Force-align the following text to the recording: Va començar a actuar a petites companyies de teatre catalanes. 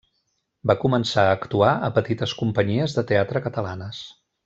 Va 0.71 0.75
començar 0.83 1.25
a 1.27 1.35
actuar 1.41 1.69
a 1.89 1.91
petites 1.99 2.33
companyies 2.43 2.97
de 2.99 3.05
teatre 3.15 3.47
catalanes. 3.51 4.03